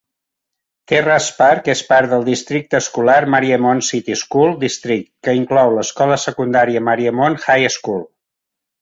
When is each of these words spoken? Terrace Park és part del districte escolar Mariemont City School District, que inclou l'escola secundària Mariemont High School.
Terrace 0.91 1.35
Park 1.41 1.69
és 1.73 1.83
part 1.89 2.13
del 2.13 2.25
districte 2.31 2.79
escolar 2.85 3.19
Mariemont 3.35 3.85
City 3.91 4.19
School 4.25 4.59
District, 4.67 5.09
que 5.29 5.39
inclou 5.43 5.79
l'escola 5.79 6.21
secundària 6.27 6.87
Mariemont 6.91 7.43
High 7.55 7.73
School. 7.81 8.07